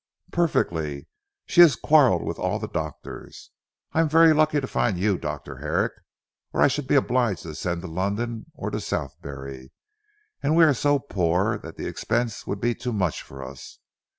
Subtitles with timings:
[0.31, 1.05] "Perfectly.
[1.45, 3.51] She has quarrelled with all the doctors.
[3.93, 5.57] I am very lucky to find you Dr.
[5.57, 5.91] Herrick,
[6.53, 9.71] or I should be obliged to send to London or to Southberry.
[10.41, 13.77] And we are so poor, that the expense would be too much for us.